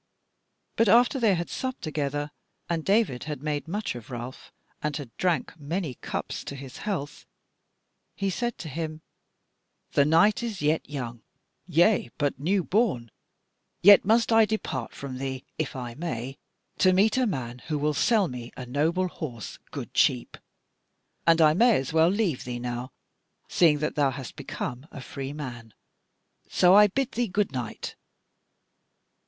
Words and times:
But 0.77 0.89
after 0.89 1.19
they 1.19 1.35
had 1.35 1.47
supped 1.47 1.83
together, 1.83 2.31
and 2.67 2.83
David 2.83 3.25
had 3.25 3.43
made 3.43 3.67
much 3.67 3.93
of 3.93 4.09
Ralph, 4.09 4.51
and 4.81 4.97
had 4.97 5.15
drank 5.17 5.55
many 5.59 5.93
cups 5.93 6.43
to 6.45 6.55
his 6.55 6.77
health, 6.77 7.27
he 8.15 8.31
said 8.31 8.57
to 8.57 8.67
him: 8.67 9.01
"The 9.91 10.03
night 10.03 10.41
is 10.41 10.59
yet 10.59 10.89
young, 10.89 11.21
yea, 11.67 12.09
but 12.17 12.39
new 12.39 12.63
born; 12.63 13.11
yet 13.83 14.03
must 14.03 14.31
I 14.31 14.43
depart 14.45 14.91
from 14.95 15.19
thee, 15.19 15.43
if 15.59 15.75
I 15.75 15.93
may, 15.93 16.39
to 16.79 16.93
meet 16.93 17.15
a 17.15 17.27
man 17.27 17.59
who 17.67 17.77
will 17.77 17.93
sell 17.93 18.27
me 18.27 18.51
a 18.57 18.65
noble 18.65 19.07
horse 19.07 19.59
good 19.69 19.93
cheap; 19.93 20.35
and 21.27 21.39
I 21.39 21.53
may 21.53 21.85
well 21.93 22.09
leave 22.09 22.43
thee 22.43 22.57
now, 22.57 22.91
seeing 23.47 23.77
that 23.77 23.93
thou 23.93 24.09
hast 24.09 24.35
become 24.35 24.87
a 24.89 24.99
free 24.99 25.31
man; 25.31 25.75
so 26.49 26.73
I 26.73 26.87
bid 26.87 27.11
thee 27.11 27.27
goodnight." 27.27 27.95